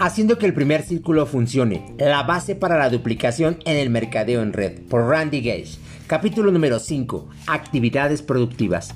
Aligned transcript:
Haciendo 0.00 0.38
que 0.38 0.46
el 0.46 0.54
primer 0.54 0.82
círculo 0.82 1.26
funcione. 1.26 1.92
La 1.98 2.22
base 2.22 2.54
para 2.54 2.78
la 2.78 2.88
duplicación 2.88 3.58
en 3.64 3.76
el 3.76 3.90
mercadeo 3.90 4.42
en 4.42 4.52
red. 4.52 4.80
Por 4.82 5.08
Randy 5.08 5.40
Gage. 5.40 5.76
Capítulo 6.06 6.52
número 6.52 6.78
5. 6.78 7.28
Actividades 7.48 8.22
productivas. 8.22 8.94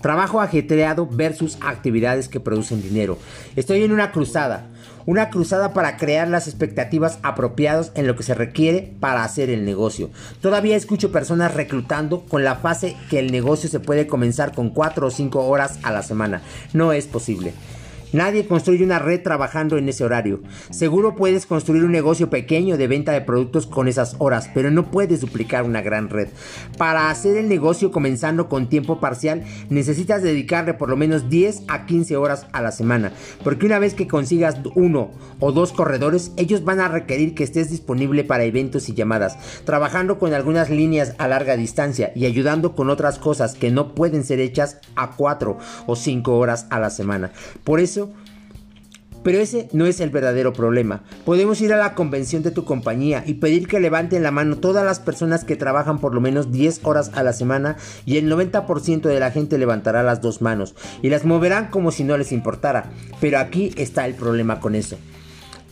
Trabajo 0.00 0.40
ajetreado 0.40 1.06
versus 1.06 1.56
actividades 1.60 2.28
que 2.28 2.40
producen 2.40 2.82
dinero. 2.82 3.16
Estoy 3.54 3.84
en 3.84 3.92
una 3.92 4.10
cruzada. 4.10 4.66
Una 5.06 5.30
cruzada 5.30 5.72
para 5.72 5.96
crear 5.96 6.26
las 6.26 6.48
expectativas 6.48 7.20
apropiadas 7.22 7.92
en 7.94 8.08
lo 8.08 8.16
que 8.16 8.24
se 8.24 8.34
requiere 8.34 8.92
para 8.98 9.22
hacer 9.22 9.50
el 9.50 9.64
negocio. 9.64 10.10
Todavía 10.40 10.74
escucho 10.74 11.12
personas 11.12 11.54
reclutando 11.54 12.24
con 12.26 12.42
la 12.42 12.56
fase 12.56 12.96
que 13.08 13.20
el 13.20 13.30
negocio 13.30 13.70
se 13.70 13.78
puede 13.78 14.08
comenzar 14.08 14.52
con 14.52 14.70
4 14.70 15.06
o 15.06 15.10
5 15.10 15.46
horas 15.46 15.78
a 15.84 15.92
la 15.92 16.02
semana. 16.02 16.42
No 16.72 16.92
es 16.92 17.06
posible. 17.06 17.52
Nadie 18.12 18.46
construye 18.46 18.82
una 18.84 18.98
red 18.98 19.22
trabajando 19.22 19.78
en 19.78 19.88
ese 19.88 20.04
horario. 20.04 20.40
Seguro 20.70 21.14
puedes 21.14 21.46
construir 21.46 21.84
un 21.84 21.92
negocio 21.92 22.28
pequeño 22.28 22.76
de 22.76 22.88
venta 22.88 23.12
de 23.12 23.20
productos 23.20 23.66
con 23.66 23.86
esas 23.86 24.16
horas, 24.18 24.50
pero 24.52 24.70
no 24.70 24.90
puedes 24.90 25.20
duplicar 25.20 25.64
una 25.64 25.80
gran 25.80 26.08
red. 26.08 26.28
Para 26.76 27.10
hacer 27.10 27.36
el 27.36 27.48
negocio 27.48 27.92
comenzando 27.92 28.48
con 28.48 28.68
tiempo 28.68 28.98
parcial, 28.98 29.44
necesitas 29.68 30.22
dedicarle 30.22 30.74
por 30.74 30.88
lo 30.88 30.96
menos 30.96 31.28
10 31.28 31.62
a 31.68 31.86
15 31.86 32.16
horas 32.16 32.46
a 32.52 32.62
la 32.62 32.72
semana, 32.72 33.12
porque 33.44 33.66
una 33.66 33.78
vez 33.78 33.94
que 33.94 34.08
consigas 34.08 34.56
uno 34.74 35.12
o 35.38 35.52
dos 35.52 35.72
corredores, 35.72 36.32
ellos 36.36 36.64
van 36.64 36.80
a 36.80 36.88
requerir 36.88 37.34
que 37.34 37.44
estés 37.44 37.70
disponible 37.70 38.24
para 38.24 38.44
eventos 38.44 38.88
y 38.88 38.94
llamadas, 38.94 39.62
trabajando 39.64 40.18
con 40.18 40.34
algunas 40.34 40.68
líneas 40.68 41.14
a 41.18 41.28
larga 41.28 41.56
distancia 41.56 42.12
y 42.14 42.26
ayudando 42.26 42.74
con 42.74 42.90
otras 42.90 43.18
cosas 43.18 43.54
que 43.54 43.70
no 43.70 43.94
pueden 43.94 44.24
ser 44.24 44.40
hechas 44.40 44.78
a 44.96 45.12
4 45.12 45.58
o 45.86 45.96
5 45.96 46.36
horas 46.36 46.66
a 46.70 46.78
la 46.78 46.90
semana. 46.90 47.30
Por 47.64 47.80
eso 47.80 47.99
pero 49.22 49.38
ese 49.38 49.68
no 49.72 49.86
es 49.86 50.00
el 50.00 50.10
verdadero 50.10 50.52
problema. 50.52 51.02
Podemos 51.24 51.60
ir 51.60 51.72
a 51.72 51.78
la 51.78 51.94
convención 51.94 52.42
de 52.42 52.50
tu 52.50 52.64
compañía 52.64 53.22
y 53.26 53.34
pedir 53.34 53.68
que 53.68 53.80
levanten 53.80 54.22
la 54.22 54.30
mano 54.30 54.58
todas 54.58 54.84
las 54.84 55.00
personas 55.00 55.44
que 55.44 55.56
trabajan 55.56 55.98
por 55.98 56.14
lo 56.14 56.20
menos 56.20 56.52
10 56.52 56.80
horas 56.84 57.10
a 57.14 57.22
la 57.22 57.32
semana 57.32 57.76
y 58.06 58.16
el 58.16 58.30
90% 58.30 59.02
de 59.02 59.20
la 59.20 59.30
gente 59.30 59.58
levantará 59.58 60.02
las 60.02 60.20
dos 60.20 60.42
manos 60.42 60.74
y 61.02 61.10
las 61.10 61.24
moverán 61.24 61.68
como 61.70 61.90
si 61.90 62.04
no 62.04 62.16
les 62.16 62.32
importara. 62.32 62.90
Pero 63.20 63.38
aquí 63.38 63.72
está 63.76 64.06
el 64.06 64.14
problema 64.14 64.60
con 64.60 64.74
eso. 64.74 64.96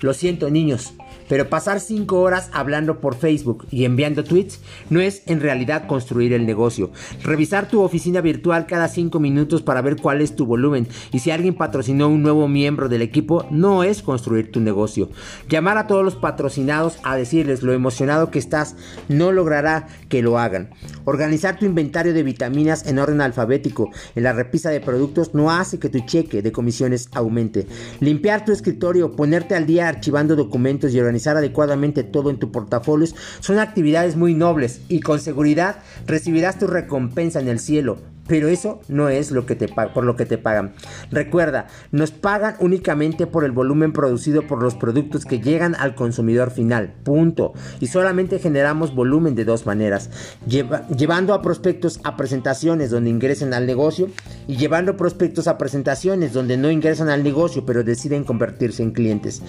Lo 0.00 0.14
siento 0.14 0.48
niños, 0.50 0.94
pero 1.28 1.48
pasar 1.48 1.80
5 1.80 2.20
horas 2.20 2.50
hablando 2.52 3.00
por 3.00 3.14
Facebook 3.14 3.66
y 3.70 3.84
enviando 3.84 4.24
tweets 4.24 4.60
no 4.90 5.00
es 5.00 5.22
en 5.26 5.40
realidad 5.40 5.86
construir 5.86 6.32
el 6.32 6.46
negocio. 6.46 6.90
Revisar 7.22 7.68
tu 7.68 7.82
oficina 7.82 8.20
virtual 8.20 8.66
cada 8.66 8.88
5 8.88 9.20
minutos 9.20 9.62
para 9.62 9.82
ver 9.82 9.96
cuál 9.96 10.20
es 10.20 10.36
tu 10.36 10.46
volumen 10.46 10.88
y 11.12 11.18
si 11.20 11.30
alguien 11.30 11.54
patrocinó 11.54 12.08
un 12.08 12.22
nuevo 12.22 12.48
miembro 12.48 12.88
del 12.88 13.02
equipo 13.02 13.46
no 13.50 13.84
es 13.84 14.02
construir 14.02 14.50
tu 14.50 14.60
negocio. 14.60 15.10
Llamar 15.48 15.78
a 15.78 15.86
todos 15.86 16.04
los 16.04 16.16
patrocinados 16.16 16.98
a 17.02 17.16
decirles 17.16 17.62
lo 17.62 17.72
emocionado 17.72 18.30
que 18.30 18.38
estás 18.38 18.76
no 19.08 19.32
logrará 19.32 19.88
que 20.08 20.22
lo 20.22 20.38
hagan. 20.38 20.70
Organizar 21.04 21.58
tu 21.58 21.66
inventario 21.66 22.12
de 22.12 22.22
vitaminas 22.22 22.86
en 22.86 22.98
orden 22.98 23.20
alfabético 23.20 23.90
en 24.14 24.22
la 24.22 24.32
repisa 24.32 24.70
de 24.70 24.80
productos 24.80 25.34
no 25.34 25.50
hace 25.50 25.78
que 25.78 25.88
tu 25.88 26.00
cheque 26.00 26.42
de 26.42 26.52
comisiones 26.52 27.08
aumente. 27.12 27.66
Limpiar 28.00 28.44
tu 28.44 28.52
escritorio, 28.52 29.12
ponerte 29.12 29.54
al 29.54 29.66
día 29.66 29.88
archivando 29.88 30.36
documentos 30.36 30.92
y 30.94 30.98
organizar 31.18 31.36
adecuadamente 31.36 32.04
todo 32.04 32.30
en 32.30 32.38
tu 32.38 32.52
portafolio 32.52 33.08
son 33.40 33.58
actividades 33.58 34.14
muy 34.16 34.34
nobles 34.34 34.80
y 34.88 35.00
con 35.00 35.18
seguridad 35.18 35.76
recibirás 36.06 36.58
tu 36.58 36.68
recompensa 36.68 37.40
en 37.40 37.48
el 37.48 37.58
cielo 37.58 37.98
pero 38.28 38.48
eso 38.48 38.80
no 38.88 39.08
es 39.08 39.30
lo 39.30 39.46
que 39.46 39.56
te 39.56 39.68
por 39.68 40.04
lo 40.04 40.16
que 40.16 40.26
te 40.26 40.38
pagan. 40.38 40.74
Recuerda, 41.10 41.66
nos 41.90 42.10
pagan 42.10 42.56
únicamente 42.60 43.26
por 43.26 43.44
el 43.44 43.52
volumen 43.52 43.92
producido 43.92 44.46
por 44.46 44.62
los 44.62 44.74
productos 44.74 45.24
que 45.24 45.40
llegan 45.40 45.74
al 45.74 45.94
consumidor 45.94 46.50
final. 46.50 46.94
Punto. 47.02 47.54
Y 47.80 47.88
solamente 47.88 48.38
generamos 48.38 48.94
volumen 48.94 49.34
de 49.34 49.44
dos 49.44 49.66
maneras. 49.66 50.10
llevando 50.46 51.34
a 51.34 51.42
prospectos 51.42 52.00
a 52.04 52.16
presentaciones 52.16 52.90
donde 52.90 53.10
ingresen 53.10 53.54
al 53.54 53.66
negocio 53.66 54.08
y 54.46 54.56
llevando 54.56 54.96
prospectos 54.96 55.48
a 55.48 55.58
presentaciones 55.58 56.32
donde 56.32 56.56
no 56.56 56.70
ingresan 56.70 57.08
al 57.08 57.24
negocio 57.24 57.64
pero 57.64 57.82
deciden 57.82 58.24
convertirse 58.24 58.82
en 58.82 58.92
clientes. 58.92 59.42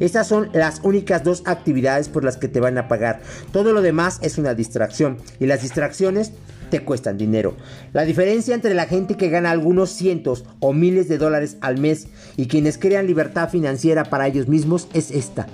Estas 0.00 0.28
son 0.28 0.50
las 0.52 0.80
únicas 0.82 1.24
dos 1.24 1.42
actividades 1.46 2.08
por 2.08 2.24
las 2.24 2.36
que 2.36 2.48
te 2.48 2.60
van 2.60 2.78
a 2.78 2.88
pagar. 2.88 3.20
Todo 3.52 3.72
lo 3.72 3.82
demás 3.82 4.18
es 4.22 4.38
una 4.38 4.54
distracción 4.54 5.18
y 5.40 5.46
las 5.46 5.62
distracciones 5.62 6.32
te 6.70 6.80
cuestan 6.80 7.18
dinero. 7.18 7.56
La 7.92 8.04
diferencia 8.04 8.54
entre 8.54 8.74
la 8.74 8.86
gente 8.86 9.16
que 9.16 9.28
gana 9.28 9.50
algunos 9.50 9.90
cientos 9.90 10.44
o 10.60 10.72
miles 10.72 11.08
de 11.08 11.18
dólares 11.18 11.56
al 11.60 11.78
mes 11.78 12.08
y 12.36 12.46
quienes 12.46 12.78
crean 12.78 13.06
libertad 13.06 13.48
financiera 13.48 14.04
para 14.04 14.26
ellos 14.26 14.48
mismos 14.48 14.88
es 14.92 15.10
esta 15.10 15.46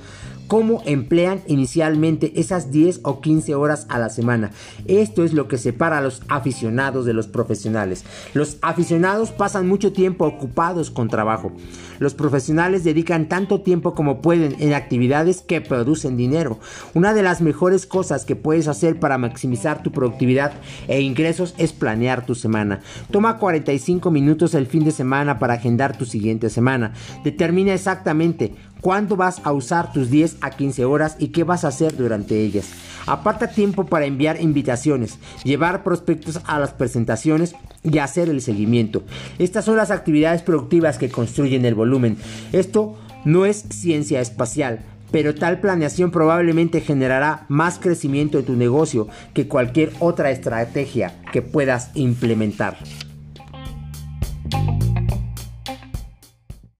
cómo 0.53 0.83
emplean 0.85 1.41
inicialmente 1.47 2.39
esas 2.39 2.71
10 2.71 3.01
o 3.05 3.23
15 3.23 3.55
horas 3.55 3.87
a 3.89 3.99
la 3.99 4.11
semana. 4.11 4.51
Esto 4.87 5.25
es 5.25 5.33
lo 5.33 5.49
que 5.49 5.57
separa 5.57 5.97
a 5.97 6.03
los 6.03 6.21
aficionados 6.29 7.07
de 7.07 7.15
los 7.15 7.27
profesionales. 7.27 8.05
Los 8.35 8.59
aficionados 8.61 9.31
pasan 9.31 9.67
mucho 9.67 9.95
tiempo 9.95 10.27
ocupados 10.27 10.91
con 10.91 11.09
trabajo. 11.09 11.53
Los 12.01 12.13
profesionales 12.13 12.85
dedican 12.85 13.31
tanto 13.31 13.63
tiempo 13.63 13.95
como 13.95 14.21
pueden 14.21 14.57
en 14.59 14.75
actividades 14.75 15.41
que 15.41 15.63
producen 15.63 16.19
dinero. 16.19 16.59
Una 16.93 17.15
de 17.15 17.23
las 17.23 17.41
mejores 17.41 17.87
cosas 17.87 18.27
que 18.27 18.37
puedes 18.37 18.69
hacer 18.69 19.01
para 19.01 19.17
maximizar 19.17 19.83
tu 19.83 19.91
productividad 19.91 20.53
e 20.87 21.01
ingresos 21.01 21.55
es 21.57 21.73
planear 21.73 22.27
tu 22.27 22.35
semana. 22.35 22.83
Toma 23.11 23.39
45 23.39 24.11
minutos 24.11 24.53
el 24.53 24.67
fin 24.67 24.85
de 24.85 24.91
semana 24.91 25.39
para 25.39 25.55
agendar 25.55 25.97
tu 25.97 26.05
siguiente 26.05 26.51
semana. 26.51 26.93
Determina 27.25 27.73
exactamente 27.73 28.53
cuándo 28.83 29.17
vas 29.17 29.41
a 29.45 29.53
usar 29.53 29.93
tus 29.93 30.11
10 30.11 30.37
a 30.43 30.51
15 30.51 30.85
horas 30.85 31.17
y 31.19 31.29
qué 31.29 31.45
vas 31.45 31.65
a 31.65 31.69
hacer 31.69 31.97
durante 31.97 32.43
ellas. 32.43 32.69
Aparta 33.07 33.49
tiempo 33.49 33.87
para 33.87 34.05
enviar 34.05 34.43
invitaciones, 34.43 35.19
llevar 35.45 35.83
prospectos 35.83 36.41
a 36.45 36.59
las 36.59 36.73
presentaciones 36.75 37.55
y 37.83 37.99
hacer 37.99 38.29
el 38.29 38.43
seguimiento. 38.43 39.03
Estas 39.39 39.65
son 39.65 39.77
las 39.77 39.91
actividades 39.91 40.43
productivas 40.43 40.99
que 40.99 41.09
construyen 41.09 41.65
el 41.65 41.75
volumen. 41.75 42.19
Esto 42.53 42.99
no 43.25 43.47
es 43.47 43.65
ciencia 43.71 44.21
espacial, 44.21 44.81
pero 45.13 45.35
tal 45.35 45.61
planeación 45.61 46.11
probablemente 46.11 46.81
generará 46.81 47.47
más 47.49 47.79
crecimiento 47.79 48.39
en 48.39 48.45
tu 48.45 48.57
negocio 48.57 49.09
que 49.33 49.47
cualquier 49.47 49.93
otra 50.01 50.31
estrategia 50.31 51.15
que 51.33 51.43
puedas 51.43 51.91
implementar. 51.95 52.79